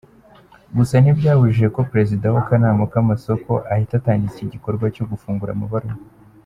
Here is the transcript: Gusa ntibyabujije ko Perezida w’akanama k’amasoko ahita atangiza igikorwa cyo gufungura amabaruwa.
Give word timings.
Gusa 0.77 0.95
ntibyabujije 0.99 1.67
ko 1.75 1.81
Perezida 1.91 2.25
w’akanama 2.35 2.83
k’amasoko 2.91 3.51
ahita 3.71 3.93
atangiza 3.97 4.37
igikorwa 4.41 4.85
cyo 4.95 5.05
gufungura 5.11 5.51
amabaruwa. 5.53 5.97